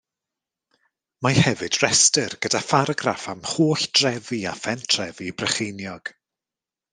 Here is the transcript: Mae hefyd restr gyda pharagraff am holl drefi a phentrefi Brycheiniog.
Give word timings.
Mae 1.25 1.35
hefyd 1.47 1.77
restr 1.83 2.35
gyda 2.45 2.61
pharagraff 2.69 3.27
am 3.35 3.45
holl 3.51 3.85
drefi 4.01 4.41
a 4.53 4.55
phentrefi 4.63 5.29
Brycheiniog. 5.43 6.15